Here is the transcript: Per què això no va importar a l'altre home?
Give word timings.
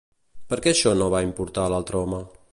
Per 0.53 0.57
què 0.65 0.71
això 0.75 0.93
no 1.01 1.09
va 1.15 1.21
importar 1.27 1.65
a 1.67 1.73
l'altre 1.75 2.01
home? 2.01 2.23